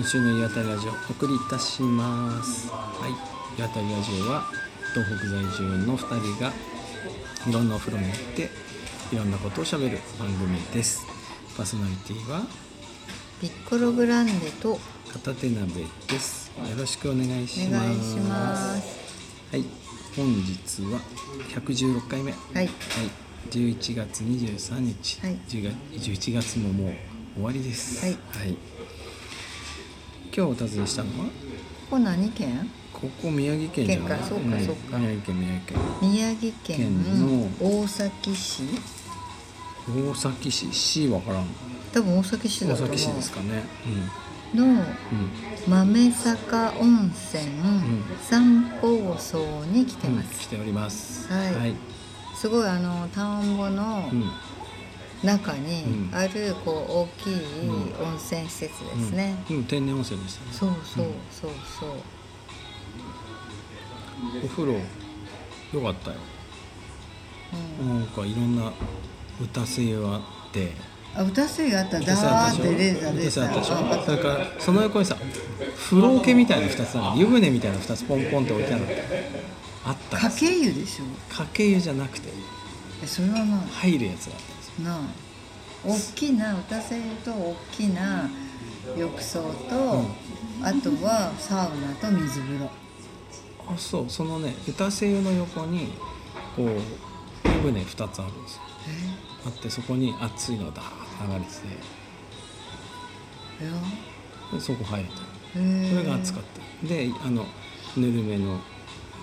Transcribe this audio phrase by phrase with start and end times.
[0.00, 2.70] 今週の岩田ラジオお送りいたします。
[2.70, 3.60] はい。
[3.60, 4.46] 岩田ラジオは
[4.94, 6.52] 東北在住の2人が
[7.46, 8.48] いろんなお風呂に行って
[9.12, 11.04] いろんなことをしゃべる番組です。
[11.54, 12.46] パーソナリティは
[13.42, 14.80] ピッコログランデと
[15.12, 16.50] 片手鍋です。
[16.56, 17.84] よろしくお願いします。
[17.84, 19.52] お願いします。
[19.52, 19.64] はい。
[20.16, 20.98] 本日は
[21.50, 22.32] 116回目。
[22.32, 22.70] はい。
[23.50, 25.36] 11月23日、はい。
[25.46, 26.94] 10月11月ももう
[27.34, 28.02] 終わりです。
[28.02, 28.79] はい
[30.34, 31.24] 今日お尋ねしたのは？
[31.26, 31.30] こ
[31.90, 32.70] こ何県？
[32.92, 34.08] ここ宮城県じゃない？
[34.08, 34.98] 県かそうかんそうか。
[34.98, 35.78] 宮城県宮城県。
[36.02, 38.62] 宮城県県大崎市？
[39.88, 40.72] 大崎市？
[40.72, 41.46] 市わからん。
[41.92, 42.96] 多分大崎市だ大と思う。
[42.96, 43.64] 崎市ですかね。
[44.54, 44.70] のうん。
[44.70, 44.84] うん。
[45.66, 47.44] 豆坂温泉
[48.20, 51.32] 三宝荘に来てうんます、来ております。
[51.32, 51.54] はい。
[51.54, 51.74] はい、
[52.36, 54.30] すごいあの田んぼのうん
[55.22, 56.14] 中にうん。
[56.14, 57.34] あるこう大きい
[57.68, 57.72] うん
[58.06, 59.56] 温泉施設ですね、うん。
[59.56, 60.52] うん天然温泉でしたね。
[60.52, 61.90] そうそうそうそう。
[64.44, 64.80] お風呂よ
[65.82, 66.16] かったよ。
[67.80, 67.98] うん。
[68.00, 68.72] なんかいろんな
[69.40, 70.72] 歌声があって。
[71.12, 74.04] あ歌水があったダーってレーザーで歌声あったでしょ？
[74.04, 75.16] それからその横にさ
[75.76, 78.84] 風呂桶みたいな2つある湯船みたいな2つポンポンって置いてある
[79.84, 81.34] あったんかけ湯でしょ？
[81.34, 82.28] かけ湯じゃなくて。
[83.02, 84.40] えそれはな入るやつがあっ
[84.78, 85.00] なあ
[85.84, 88.28] 大きな歌声と大きな
[88.96, 90.04] 浴槽と、
[90.62, 92.70] あとはサウナと水風呂。
[93.68, 94.04] あそう。
[94.10, 95.92] そのね歌声湯の横に
[96.56, 96.68] こう
[97.48, 98.62] 湯船2つあるんですよ。
[99.46, 101.60] あってそこに熱いのがダーッと流れてて。
[104.52, 105.16] でそこ入れた
[105.52, 105.58] そ
[105.96, 106.42] れが熱かっ
[106.82, 106.86] た。
[106.86, 107.46] であの
[107.96, 108.60] ぬるめの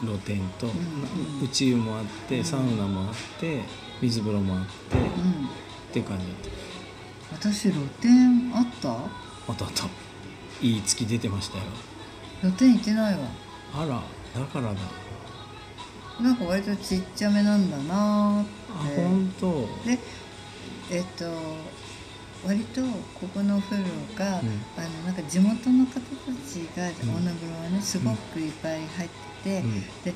[0.02, 3.62] 露天と、んうん内湯もあってサウナもあって
[4.02, 5.04] 水風呂もあって、うん。
[5.04, 5.08] っ
[5.92, 6.36] て感じだっ
[7.40, 8.90] 私露天あった？
[8.90, 8.94] た
[9.54, 9.90] あとあと
[10.62, 11.64] いい月出てましたよ。
[12.42, 13.20] 露天行ってないわ。
[13.74, 14.02] あら
[14.40, 14.80] だからだ。
[16.22, 18.46] なんか割とちっちゃめなんだなっ
[18.96, 18.96] て。
[18.96, 20.00] 本当で
[20.92, 21.26] えっと
[22.46, 22.82] 割と
[23.20, 23.84] ここのお風呂
[24.16, 24.48] が、うん。
[24.78, 26.00] あのなんか地元の方た
[26.48, 29.10] ちがん女風呂はねすごくいっぱい入っ
[29.44, 29.82] てて、うん。
[30.04, 30.14] で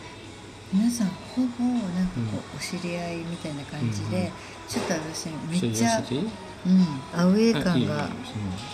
[0.74, 4.32] 皆さんほぼなんかこう、お知り合いみたいな感じで、
[4.68, 8.10] ちょっと私めっちゃ、うん、アウェー感が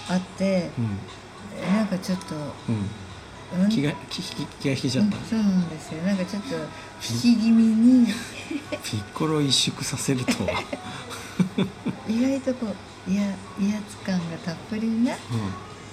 [0.09, 0.97] あってうん。
[1.73, 2.35] なんかちょっと、
[3.69, 6.03] 気が気が引けちゃった、うんそうなんですよ。
[6.03, 8.07] なんかちょっと引き気味に。
[8.83, 10.63] ピッコロを萎縮させるとは、
[12.07, 12.67] 意外とこ
[13.07, 13.23] ういや
[13.59, 15.17] 威圧感がたっぷりなう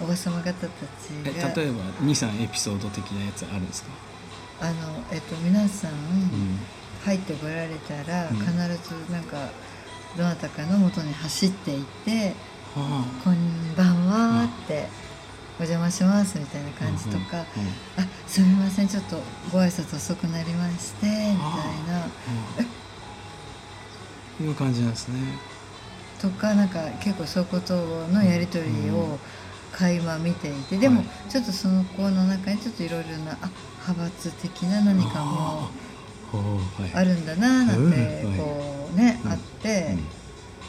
[0.01, 0.69] おば様方たち
[1.25, 1.55] が。
[1.55, 3.91] 例えば23エピソード的なやつあるんですか、
[4.61, 4.73] あの、
[5.13, 6.59] えっと、皆さんうん
[7.05, 8.37] 入ってこられたら、うん。
[8.37, 9.37] 必ずなんか
[10.17, 12.35] どなたかの元に走っていって
[12.77, 14.89] あ「こんばんは」って
[15.59, 19.21] 「お邪魔します」みたいな感じとかうんうん「あすみませんちょっと
[19.53, 21.37] ご挨拶遅くなりまして」みたい
[21.89, 22.07] な。
[24.41, 24.47] うん。
[24.47, 25.19] いう感じなんですね。
[26.21, 27.75] とかなんか結構そういうこと
[28.09, 29.19] のやり取りうん
[29.75, 31.31] を垣間見ていてでもはい。
[31.31, 33.51] ちょっとその子の中にちょっといろいろなあ
[33.87, 35.69] 派閥的な何かも
[36.95, 39.33] あるんだななんてうんこうねうん。
[39.33, 39.97] あって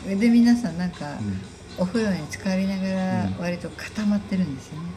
[0.07, 1.41] で皆さんなんかうん。
[1.77, 3.37] お風呂に浸かりながらうん。
[3.39, 4.89] 割と固まってるんですよね。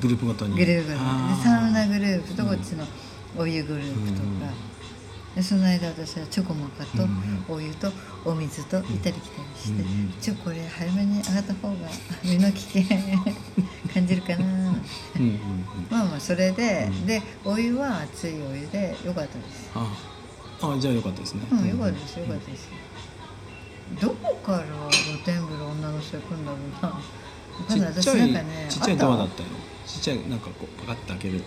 [0.00, 0.56] グループごとに。
[0.58, 2.84] グループがあでサウナグループとうんこっちの
[3.36, 4.22] お湯グループとか。
[4.22, 4.73] うん
[5.34, 7.04] でその間私はチョコモカと
[7.48, 7.90] お湯と
[8.24, 9.84] お水と行ったり来たりして
[10.20, 11.74] ちょこれ早めに上がった方が
[12.22, 12.84] 身の危険
[13.92, 14.44] 感じるかな。
[15.90, 17.06] まあまあそれで、うん。
[17.06, 19.70] でお湯は熱いお湯でよかったです。
[19.74, 19.96] あ
[20.62, 21.42] あじゃあよかったですね。
[21.50, 22.68] うんよかったですよかったです。
[24.00, 27.00] どこから露天風呂女の人行くんだろうな。
[27.68, 29.48] ちっちゃい私なんかねちっちゃいドアだあったよ
[29.86, 31.44] ちっちゃいなんかこうパカッて開ける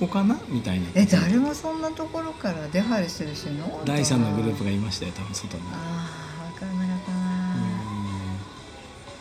[0.00, 0.40] ここかな？
[0.48, 0.86] みたいな。
[0.94, 3.78] え誰もそんなところから出入りする人いなかった？
[3.80, 5.62] な第三のグループがいましたよ多分外に。
[5.74, 6.08] あ
[6.48, 7.20] あ分かんなかったな、う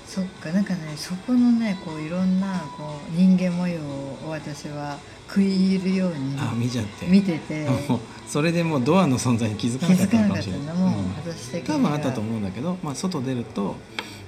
[0.08, 4.98] そっかなんかねそこのねこういろんなこう人間模様を私は
[5.28, 7.08] 食い入るようにんあ見ちゃって。
[7.08, 7.68] 見てて。
[8.26, 10.76] それでもうドアの存在に気づか気なかったづかもしたれない。
[10.76, 10.78] う。
[10.80, 10.94] うん。
[11.34, 13.76] 私的多分あったと思うんだけど、まあ、外出ると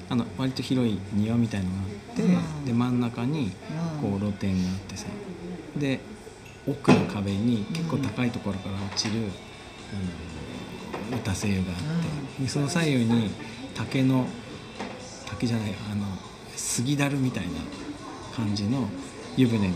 [0.10, 1.80] あの割と広い庭みたいのがあ
[2.14, 2.66] って、うん。
[2.66, 3.52] で真ん中に
[4.02, 5.08] こう露天があってさ。
[5.78, 6.02] で
[6.68, 9.30] 奥の壁に結構高いところから落ちる、
[11.12, 11.78] あの打たせ湯があっ
[12.38, 13.32] て、でその左右に
[13.76, 14.28] 竹の
[15.26, 16.06] 竹じゃないあの
[16.56, 17.52] 杉だるみたいな
[18.36, 18.88] 感じの
[19.36, 19.76] 湯船が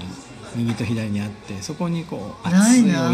[0.56, 3.14] 右と左にあってそこにこう熱いお湯がダ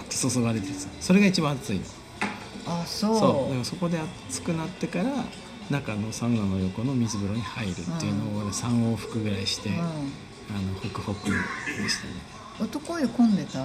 [0.00, 1.84] ーッと注がれてさそれが一番熱いの。
[2.66, 3.18] あそう。
[3.18, 3.48] そう。
[3.48, 3.98] だからそこで
[4.28, 5.04] 熱くなってから
[5.70, 11.36] 中のサウナの横の水風呂に入るっていうのを俺3往復ぐらいして、うあのホクホクで
[11.88, 12.12] したね。
[12.12, 13.64] ん、男湯混んでた？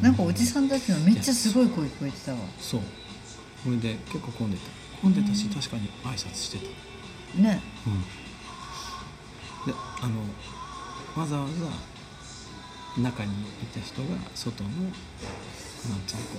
[0.00, 2.38] なんかおじさんたちのめっちゃすごい声聞こえてたわ。
[2.58, 2.80] そう。
[3.62, 4.62] それで結構混んでた。
[5.00, 6.58] 混んでたし確かに挨拶して
[7.36, 7.42] た。
[7.42, 7.62] ね。
[7.86, 8.02] うん。
[9.66, 10.20] であの
[11.20, 11.52] わざわざ
[13.00, 16.38] 中にいた人が外のなんていうのこ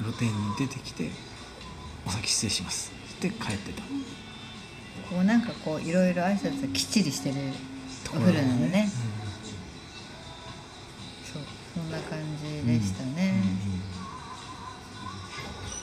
[0.00, 1.10] う、うん、露店に出てきて
[2.06, 3.82] 「お先失礼します」って帰ってた。
[3.82, 7.36] こうなんかこういろいろ挨拶がきっちりしてる
[8.08, 8.90] お風呂なんだね。
[8.90, 9.25] そう
[11.76, 13.34] そんな感じでしたね、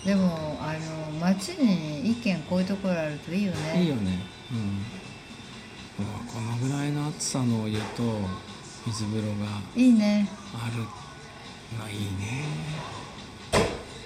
[0.03, 3.79] でもあの街に一軒こういうところあるといいよね。
[3.79, 4.23] いいよね。
[4.51, 4.83] うん。
[6.25, 8.17] このぐらいの暑さのお湯と
[8.87, 10.27] 水風呂がいいね。
[10.55, 10.77] ある
[11.77, 12.47] のいいね。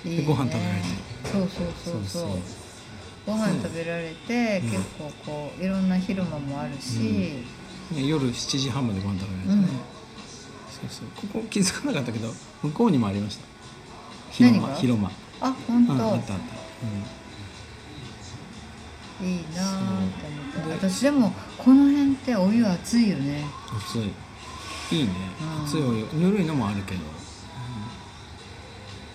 [0.03, 0.23] いいね。
[0.23, 0.87] でご飯食べられて。
[1.23, 2.39] そうそうそうそう。
[3.25, 4.71] ご飯食べられて、うん。
[4.71, 9.96] 結構こういろんな広間もあるし、ね夜7時半までご飯食べられてね、うん
[10.81, 11.07] そうそう。
[11.27, 12.31] ここ気づかなかったけど
[12.61, 13.45] 向こうにもありました。
[14.31, 15.11] 広間広間。
[15.41, 16.45] あ本当、うんあったあった、
[19.25, 20.85] いいなぁと思って。
[20.85, 23.43] で私でもこの辺ってお湯熱いよね。
[23.71, 24.01] うん、熱い。
[24.89, 25.65] いいね、うん。
[25.65, 26.05] 熱いお湯。
[26.13, 27.01] ぬるいのもあるけど、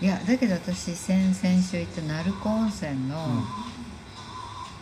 [0.00, 3.71] いやだけど私先々週行った鳴子温泉の、うん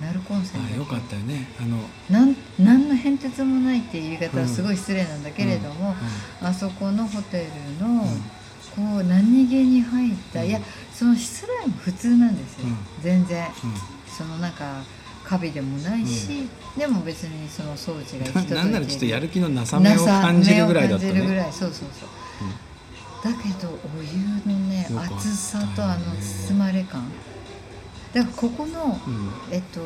[0.00, 1.47] 鳴子温泉あよかったよね。
[1.61, 5.94] あのなん何の変哲もないっていう言い方はすごい失礼なんだけれども、う
[6.44, 7.47] あそこのホテ
[7.81, 8.06] ルの、ん。
[8.70, 10.49] こう何気に入った、うん。
[10.49, 10.61] いや
[10.93, 12.76] その室内も普通なんですよ、うん。
[13.02, 13.47] 全然。
[13.47, 13.52] うん。
[14.06, 14.82] そのなんか
[15.25, 16.49] カビでもないし、
[16.79, 21.35] でも別にその掃除が行き届なんならちょっとやる気のなさめを感じるぐらいだったね。
[21.35, 22.08] らいそうそうそう。
[23.23, 24.08] だけどお湯
[24.50, 27.03] のね熱さとあの包まれ感
[28.12, 29.81] だからここの、うん、うんえっと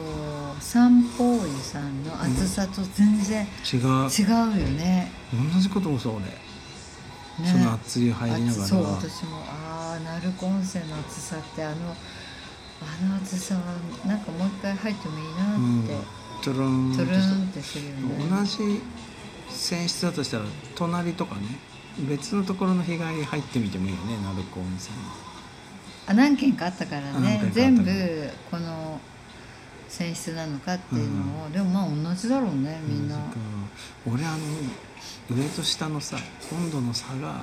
[0.61, 3.81] 三宝湯さんの熱さと全然違う。
[4.09, 5.11] 違うよね,、
[5.55, 6.33] 同じこともそう俺、ね。
[7.45, 8.63] その熱い湯入りながら。
[8.63, 11.75] 熱そう私もああ鳴子温泉の熱さってあの
[12.81, 13.61] あの熱さは
[14.07, 15.85] なんかもう一回入ってもいいなうん。
[15.85, 15.95] って、
[16.43, 18.27] トゥルンとトゥルしたンってするよね。
[18.31, 18.83] 同じ
[19.51, 20.45] 泉質だとしたら
[20.75, 21.43] 隣とかね
[22.09, 24.97] 別のところの日帰り入ってみてもいいよね鳴子温泉
[26.07, 27.51] あ何軒かあったからね。
[27.53, 27.85] 全部
[28.51, 29.01] この
[29.89, 33.17] 泉質なのかっていうのを、でもまあ同じだろうねみんな、
[34.07, 34.39] 俺あの
[35.31, 36.17] 上と下のさ
[36.53, 37.43] 温度の差が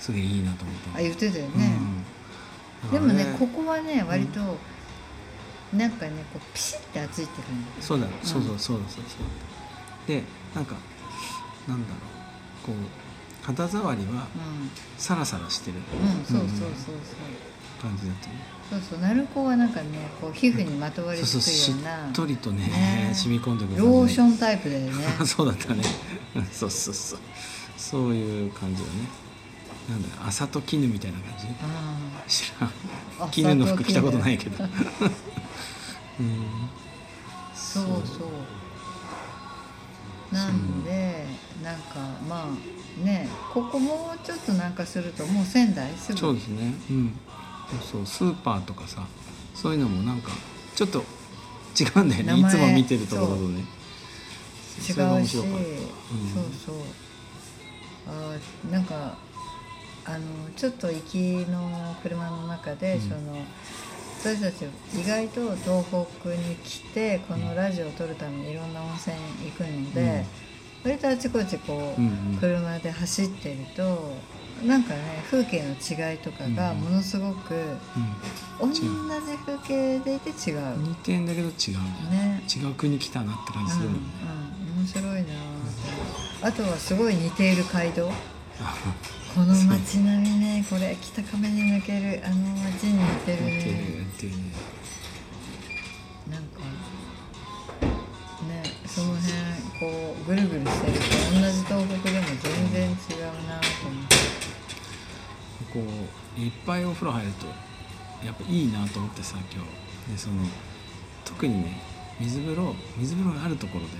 [0.00, 0.98] すげえいいなと思った。
[0.98, 1.76] あ言ってたよね、
[2.84, 2.90] うん。
[2.90, 4.40] でもねここはね割と、
[5.76, 7.86] なんかねこうピシッて熱いって感じ。
[7.86, 8.06] そうだ。
[8.22, 10.22] そうそうそうだそうそうで
[10.54, 10.76] なんか
[11.68, 12.66] なんだろう。
[12.66, 12.74] こう
[13.44, 14.26] 肌触りは
[14.96, 15.76] サラサラしてる。
[15.76, 16.96] うん、うん、そうそうそうそう
[17.80, 18.34] 感じだったね
[18.70, 23.12] そうそう鳴子はなんかねこう皮膚にまとわりつくようなっとりとねね。
[23.14, 25.04] 染み込んでくるローションンタイプだよね。
[25.26, 25.82] そうだったね。
[26.34, 27.18] うんそうそうそう。
[27.76, 28.94] そういう感じだね。
[29.90, 31.46] なんだろう朝と絹みたいな感じ？
[31.62, 32.70] あ知らん。
[33.20, 34.64] あ絹の服着たことないけど。
[34.64, 34.70] うん。
[37.54, 38.24] そうそ
[40.32, 40.34] う。
[40.34, 41.26] なんで
[41.62, 45.92] なんかまあねここもうちょっとなんかするともう仙台？
[45.96, 46.18] すぐ？
[46.18, 46.74] そうですね。
[46.90, 47.18] うん
[47.82, 49.06] そうスーパーとかさ
[49.54, 50.30] そういうのもなんか
[50.74, 51.04] ちょっと
[51.78, 52.40] 違うんだよね。
[52.40, 53.60] いつも見てるところとね。
[53.60, 55.26] 違うし、白かった。
[55.26, 55.44] そう
[56.66, 56.76] そう。
[58.06, 59.16] あーなんか
[60.04, 60.20] あの
[60.56, 61.18] ちょっと行き
[61.50, 63.00] の車の中で、うん。
[63.00, 63.44] その
[64.20, 65.84] 私たち意外と東
[66.20, 70.24] 北に来てこのラジオを撮るためにいろんな温泉行くので、
[70.84, 72.38] 割とあちこちこう、うんうん。
[72.38, 74.16] 車で走ってると
[74.62, 76.80] なんかね風景の違いとかがうん。
[76.80, 77.54] ものすごく
[78.60, 78.88] 同じ違う
[79.44, 80.60] 風景でいて違う、う。
[80.78, 81.54] ん、似てんだけど違う。
[82.10, 82.42] ね。
[82.48, 84.26] 違う国来たなって感じするもんね、う
[84.70, 84.76] ん。
[84.76, 85.28] うん、面白いな
[86.48, 88.10] あとはすごい似ている街道。
[88.60, 88.76] あ
[89.34, 92.22] この街並みねこれ北壁に抜ける。
[92.24, 94.32] あの街に似てる似てるね似てる。
[94.32, 94.38] ね
[96.30, 96.66] なんかね
[98.86, 99.32] その辺
[99.80, 101.00] こうぐるぐるしてると
[101.40, 102.38] 同じ東北でも全
[102.72, 102.94] 然違う
[103.46, 104.14] なと思って
[105.74, 107.46] こういっぱいお風呂入ると
[108.24, 109.64] やっぱいいなと思ってさ今
[110.06, 110.36] 日でその
[111.24, 111.80] 特にね
[112.20, 113.92] 水風呂水風呂があるところでね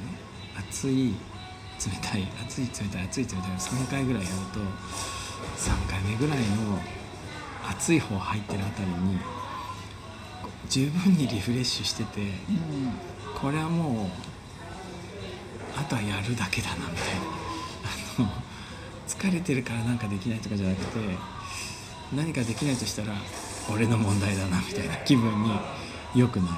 [0.57, 6.79] 熱い冷たい熱い冷たい熱い冷たい3回ぐらいやると3回目ぐらいの
[7.69, 9.19] 熱い方入ってるあたりに
[10.69, 12.31] 十分にリフレッシュしててうん
[13.35, 14.07] これはもう
[15.77, 18.45] あとはやるだけだなみたいな。
[19.07, 20.99] 疲れてるからなんかできないとかじゃなくて
[22.13, 23.15] 何かできないとしたら
[23.73, 25.51] 俺の問題だなみたいな気分に
[26.15, 26.53] よくなる。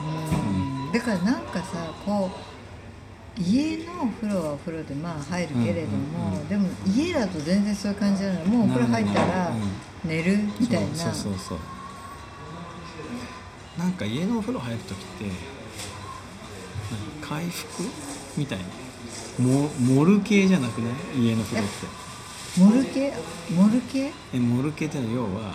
[0.00, 0.92] うん。
[0.92, 2.30] だからなんかさこ
[3.38, 6.48] う家のお風呂はお風呂でまあ入るけれども、うんうんうん。
[6.48, 8.44] でも家だと全然そういう感じじゃない。
[8.46, 10.94] もうお風呂入ったらうん寝るみたいな。
[10.96, 11.58] そうそうそうそう。
[13.78, 15.24] なんか家のお風呂入る時って
[17.22, 17.84] 何回復
[18.36, 18.64] みたいな。
[19.38, 21.24] モモル系じゃなくない？
[21.24, 21.86] 家の風呂って
[22.58, 23.12] モル系
[23.54, 25.54] モル系えモル系ってのは要はなんか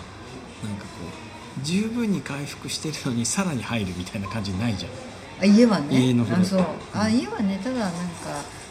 [1.60, 4.92] う十分に回復してるのにさらに入るみたいな感じないじゃん。
[5.42, 6.06] あ家はね。
[6.06, 6.60] 家の風呂あそう。
[6.94, 7.96] あうん家はねただなんか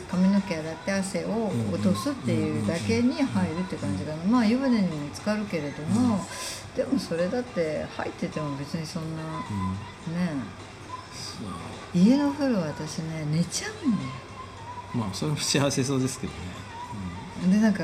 [0.10, 4.24] 髪の毛洗って汗を落とすっていうだけに入るって感じかな。
[4.24, 6.26] まあ湯船にも浸かるけれども、
[6.76, 9.24] でもそれだって入ってても別にそんな
[10.08, 10.14] うん。
[10.16, 10.32] ね
[11.94, 14.10] 家のお風呂は私ね寝ちゃうんだよ。
[14.94, 16.40] まあそれも幸せそうですけどね、
[17.52, 17.84] でなんか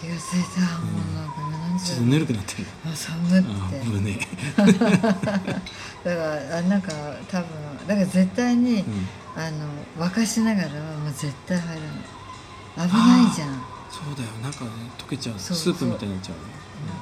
[0.00, 1.34] 気がついた、もうなんか
[1.68, 3.48] 何時ちょっとぬるくなってるあ寒って。
[3.48, 4.14] あ胸
[4.56, 5.60] だか
[6.04, 6.92] らあなんか
[7.28, 7.48] 多分
[7.86, 9.08] だから絶対に、うん。
[9.36, 9.66] あの
[9.98, 12.88] 沸かしながらはもう絶対入らない。
[12.88, 13.62] 危ないじゃん。
[13.90, 14.30] そうだよ。
[14.42, 15.38] なんかね溶けちゃう。
[15.38, 16.42] スープみたいになっちゃうね。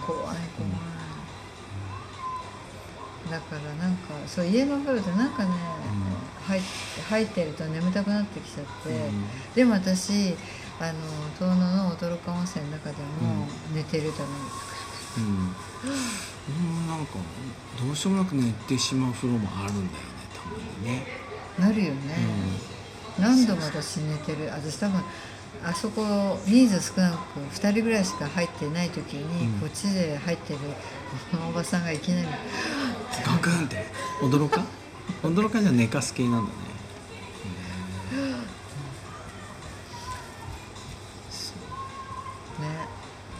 [0.07, 0.37] 怖い怖い、
[3.31, 5.51] だからなんかそう家のお風呂でなんかね、
[6.47, 9.25] 入って入ってると眠たくなってきちゃって、うん。
[9.55, 10.35] でも私
[10.83, 10.93] あの
[11.39, 14.43] 遠野の驚か温泉の中でも寝てるために、
[15.19, 15.55] うん、
[16.49, 17.13] うん、なんか
[17.81, 19.93] どうしようもなく寝てしまう風呂もあるんだよね
[20.35, 21.07] たまにね、
[21.57, 22.17] なるよね、
[23.17, 24.49] 何度も私寝てる。
[24.49, 25.01] 私多分
[25.65, 29.61] あそこ人数少なく2人ぐらいしか入ってない時に、うん。
[29.61, 30.59] こっちで入ってる
[31.49, 32.29] おばさんがいきなり
[33.25, 33.87] ガクンって。
[34.21, 34.65] 驚か？
[35.23, 36.72] 驚かじゃ寝かす系なんだね、ね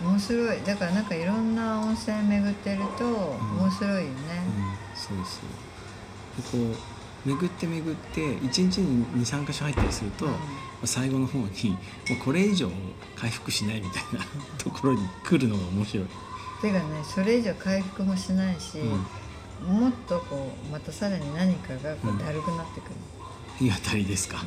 [0.05, 0.63] 面白い。
[0.63, 4.09] だからなんかいろんな温泉巡ってると面白いよね、
[4.47, 5.41] うん、そうそ
[6.59, 6.59] う。
[6.61, 6.79] でこ
[7.25, 10.33] う巡って巡って1日に23箇所入ったりすると、うん。
[10.85, 12.69] 最後の方にもうこれ以上
[13.15, 14.21] 回復しないみたいな
[14.59, 16.07] ところに来るのが面白い、
[16.61, 19.81] てかねそれ以上回復もしないし、うん。
[19.81, 22.17] もっとこうまたさらに何かがこうん。
[22.17, 22.95] うだるくなってくる、
[23.61, 24.45] 湯あたりですか、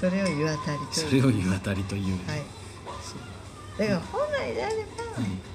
[0.00, 1.22] それを湯あたりとそいう。
[1.22, 2.38] れを湯あたりという、はい。
[2.38, 2.46] そう
[3.78, 5.48] だから本来であれうんば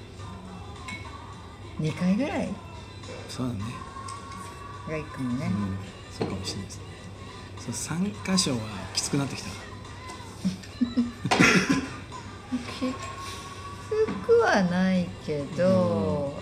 [1.80, 2.48] 2回ぐらい。
[3.28, 3.60] そうだね。
[4.88, 5.78] がいいかもね、うん、
[6.16, 6.84] そうかもしれないですね。
[7.58, 8.58] そう3箇所は
[8.92, 9.48] きつくなってきた。
[9.48, 9.54] き
[13.88, 16.34] つくはないけど、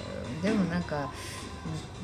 [0.42, 1.12] でもなんか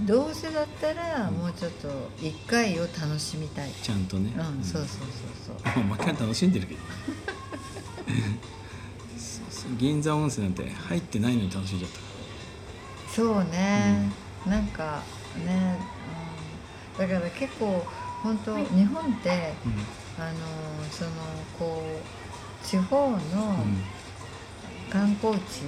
[0.03, 1.89] どうせだったらもうちょっと
[2.21, 4.33] 1回を楽しみたい、ちゃんとね。
[4.37, 5.07] うん、そうそう
[5.47, 5.79] そうそう。
[5.85, 6.81] もう毎回楽しんでるけど
[9.77, 11.99] 銀座温泉なんて入ってないのに楽しんじゃった。
[11.99, 12.05] か
[13.15, 14.11] そうね、
[14.47, 15.03] なんか
[15.45, 15.79] ね、
[16.99, 17.85] うん、だから結構
[18.23, 19.55] 本当日本ってら
[20.19, 20.37] あの
[20.91, 21.11] その
[21.59, 21.83] こ
[22.63, 23.19] う地方のうん。
[24.91, 25.63] 観光地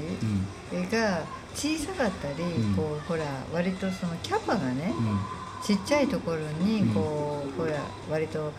[0.73, 0.90] うん。
[0.90, 1.23] が
[1.54, 2.75] 小さかったり、うん。
[2.75, 6.95] こうほら割とそのキャパがね、うんちっちゃいところにうん。
[6.95, 7.73] こう、ほら
[8.11, 8.52] 割と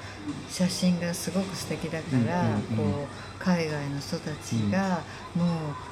[0.50, 2.44] 写真がすごく素敵だから、
[2.76, 3.08] こ
[3.40, 5.02] う海外の人たちが、
[5.36, 5.48] もう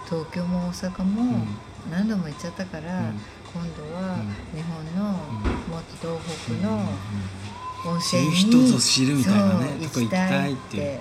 [0.09, 1.45] 東京も大阪も
[1.91, 3.19] 何度も行っちゃったから、うん。
[3.51, 4.57] 今度はうん。
[4.57, 5.71] 日本の、うん。
[5.73, 6.89] もっと東うん北の
[7.85, 10.83] 温泉に、知る人ぞ知るみたいなねとこ行きたいっていう。
[10.83, 10.99] 行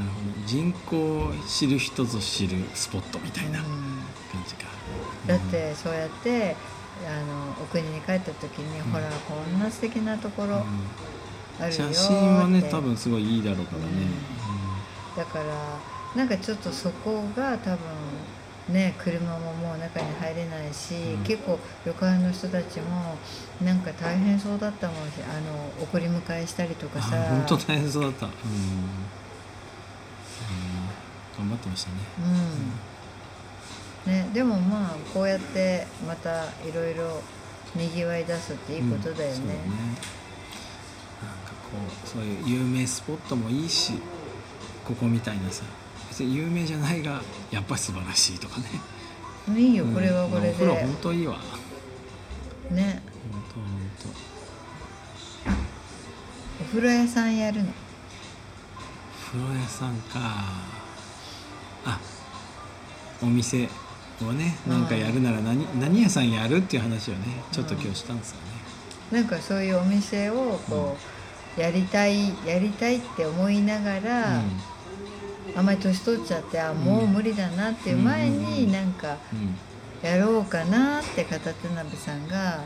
[0.00, 0.46] なるほど。
[0.46, 4.44] 人口を知る人ぞ知るスポットみたいな感うん。
[4.48, 4.64] じか、
[5.26, 6.56] だってそうやって
[7.06, 8.92] あのお国に帰った時に、うん。
[8.92, 10.62] ほらこんな素敵なところうん。
[11.62, 13.86] あるよ写真はね多分すごいいいだろうからね、
[15.16, 15.44] だから
[16.16, 17.78] なんかちょっとそこが多分
[18.70, 21.24] ね車ももう中に入れないし、うん。
[21.24, 23.16] 結構旅館の人たちも
[23.62, 27.20] なんか大変そうだったもんしあの送り迎えしたりとかさ。
[27.20, 28.26] あ本当大変そうだった。
[28.26, 28.38] うん、うん。
[31.38, 31.96] 頑張ってましたね。
[32.18, 32.89] うん
[34.06, 37.22] ね、でもまあこうやってまたいろいろ
[37.76, 43.92] にぎわい出すっていいことだよね,、うんそうなんかこうそういう有名スポットもいいし
[44.86, 45.64] ここみたいなさ
[46.08, 48.66] 別に有名じゃないがやっぱり素晴らしいとかね。
[49.56, 51.38] いいよこれはこれで、うんお風呂本当いいわ。
[52.70, 53.02] ね。
[53.32, 53.64] 本当本
[56.62, 57.68] お風呂屋さんやるの？
[59.32, 60.18] 当風呂屋さんか。
[61.84, 62.00] あ
[63.22, 63.68] お店
[64.24, 68.36] をねなんかやるなら何,、何屋さんやるっていう話をねちょっと今日したんですよ
[69.12, 70.96] ね、なんかそういうお店をこ
[71.56, 74.42] う、やりたいやりたいって思いながら、
[75.56, 79.16] あんまり年取っちゃってあもう無理だなっていう前になんか
[80.02, 82.60] やろうかなって片手鍋さんが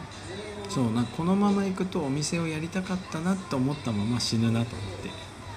[0.68, 5.10] そうなこのまま行くとお店をやりたかったなと思ったまま死ぬなと思って。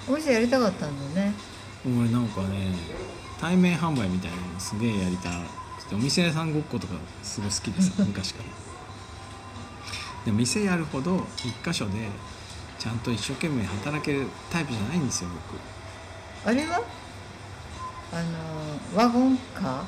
[0.08, 1.34] お店やりたかったんだよね。
[1.84, 2.72] 俺なんかね
[3.40, 5.30] 対面販売みたいなのすげえやりた
[5.92, 8.44] お店屋さんごっことかすごい好きでさ昔から。
[10.24, 12.08] でも店やるほど一箇所で
[12.78, 15.30] ちゃんと一生懸命働けるタイプじゃないんですよ
[16.44, 16.50] 僕。
[16.50, 16.82] あれは？
[18.12, 19.80] あのワゴンカー？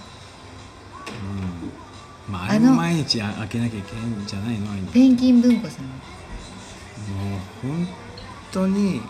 [2.27, 2.33] うん。
[2.33, 4.93] まああれも毎日あ開けなきゃいけないんじゃないのああいうの？
[4.93, 5.85] ペンギン文庫さん。
[5.85, 6.01] もう
[7.63, 7.89] 本
[8.53, 9.03] 当に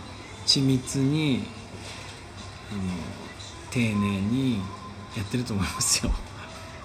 [0.46, 1.44] 緻密に
[2.72, 2.80] あの
[3.70, 4.60] 丁寧に
[5.16, 6.12] やってると思いますよ。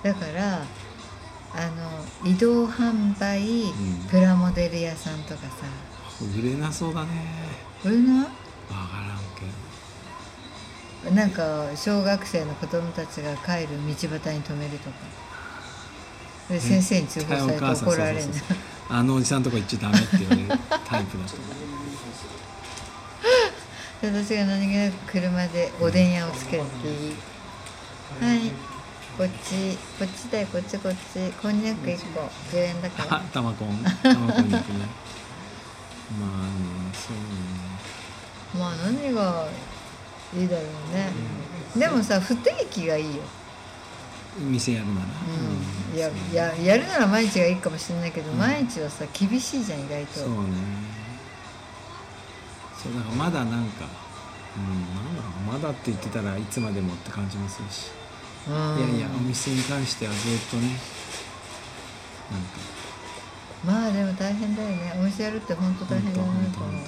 [0.06, 0.62] だから
[1.56, 3.74] あの移動販売、ん。
[4.08, 5.66] プラモデル屋さんとかさ。
[6.40, 7.10] 売れなそうだね。
[7.82, 8.32] これなわか
[9.02, 9.18] らん
[11.02, 11.16] けど。
[11.16, 14.98] なんか小学生の子供たちが帰る道端に止めるとか。
[16.50, 18.22] で先生に通報されて怒られる。
[18.22, 18.58] そうそうそう
[18.90, 20.48] あのおじさんとこ行っちゃダメって言われる
[20.86, 21.46] タイプだと思
[24.12, 24.14] う。
[24.14, 27.16] で私が何気なく車でおでん屋をつけるっていい
[28.22, 28.75] はい
[29.18, 31.32] こっちこっちだよこっちこっち。
[31.42, 32.20] こんにゃく1個。
[32.52, 33.18] 10円だから。
[33.18, 34.80] あ、玉コン、玉コンに行くね。
[36.20, 37.76] まあね、そうね。
[38.60, 39.48] まあ何が
[40.38, 41.12] いいだろうね、
[41.76, 43.22] でもさ不定期がいいよ、
[44.38, 45.08] 店やるなら。
[45.94, 50.20] うん、いやそうややるなら毎日がいいかもしれないけど、毎日はさ厳しいじゃん意外と。
[50.20, 50.36] そうね。
[52.84, 53.86] そうだからまだなんか、
[54.58, 55.54] うん、なんだろう。
[55.54, 57.92] まだって言ってたらいつまでもって感じもするし。
[58.48, 60.22] うんいやいやお店に関してはずっ
[60.52, 60.68] とね。
[62.32, 62.76] なんか。
[63.66, 66.82] まあでも大変だよねお店やるって本当大変だなと思う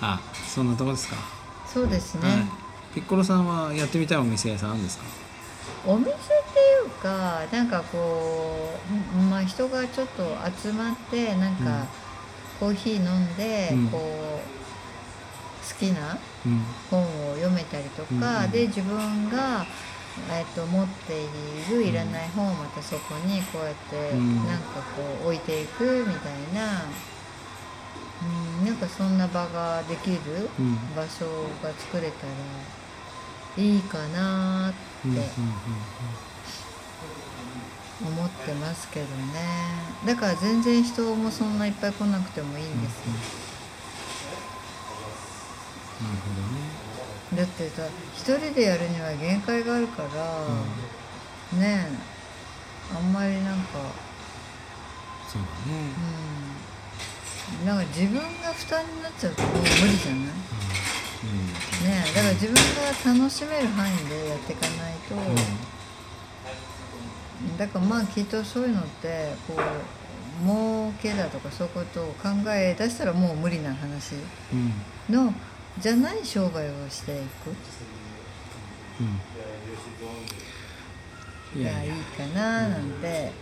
[0.00, 1.16] あ、そんなとこですか？
[1.66, 2.38] そうですね、はい。
[2.94, 5.04] ピッコロさんはやってみたいお店屋さんあるんですか？
[5.86, 6.24] お店ってい
[6.86, 8.74] うかなんかこ
[9.14, 11.86] うまあ人がちょっと集まってなんうんか
[12.58, 14.59] コーヒー飲んで、うんこう好
[15.74, 16.64] きなうん。
[16.90, 19.66] 本を読めたりとか、うんで自分が、
[20.30, 21.26] えっと持ってい
[21.70, 24.36] るいらない本をまたそこにこうやってうん。
[24.46, 26.82] なんかこう置いていくみたいな、
[28.60, 30.18] うん、なんかそんな場ができる
[30.58, 30.76] うん。
[30.94, 31.24] 場所
[31.62, 32.32] が作れたら
[33.64, 35.30] いいかなって
[38.02, 39.70] 思ってますけどね。
[40.06, 43.12] だから全然人もそんないっぱい来なくてもいいんですよ、
[46.04, 47.42] どね。
[47.42, 47.82] だってさ
[48.16, 53.78] 一人でやるには限界があるから、ねえあんまりなんか
[55.28, 55.78] そうだね。
[57.62, 60.22] うんなんか自分が負担になっちゃうともう無理じゃない？
[60.22, 60.28] うん。
[61.88, 62.60] ねえだから自分が
[63.20, 65.16] 楽しめる範囲でやっていかないと、
[67.58, 69.56] だからまあきっとそういうのってこう
[70.44, 74.14] 儲けだとかそういうことを考え出したらもう無理な話
[74.52, 75.14] うん。
[75.14, 75.34] の
[75.78, 77.50] じゃない商売をしていく。
[81.54, 81.62] うん。
[81.62, 81.92] いやいいい。
[82.02, 83.32] かななんて、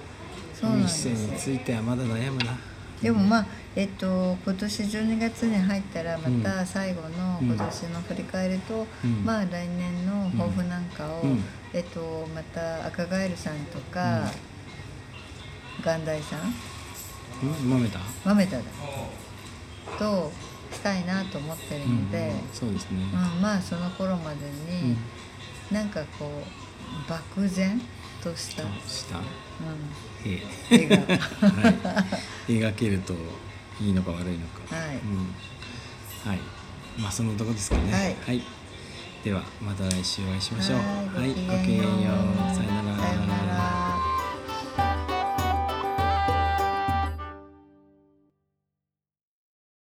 [0.55, 2.57] そうなんです店についてはまだ悩むな。
[3.03, 7.47] でもまあえっと今年12月に入ったらまた最後のうん。
[7.47, 9.25] 今年の振り返りと、うん。
[9.25, 11.43] まあ来年の抱負なんかを、うん。
[11.73, 14.31] えっとまた赤ガエルさんとか、
[15.85, 16.55] 元大さん。
[17.41, 18.01] うん、豆だ。
[18.25, 18.63] 豆田だ
[19.99, 20.33] と
[20.73, 23.03] したいなと思ってるので、そうですね。
[23.13, 24.97] うんまあその頃までに、
[25.71, 26.43] なんかこ
[27.07, 27.81] う漠然
[28.23, 29.21] とした、うん、した。
[30.25, 31.17] え絵がえ。
[31.41, 32.05] は
[32.49, 32.53] い。
[32.53, 33.15] 描けると
[33.81, 34.75] いいのか悪いのか。
[34.75, 35.35] はいうん。
[36.31, 36.41] はい。
[36.99, 38.17] まあそのとこですかね。
[38.25, 38.43] はい
[39.25, 40.79] ではまた来週お会いしましょう。
[40.79, 41.29] はいはい。
[41.29, 42.13] ごきげんようごきげんよ
[43.85, 43.88] う。